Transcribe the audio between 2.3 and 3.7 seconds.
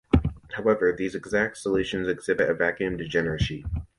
a 'vacuum degeneracy'.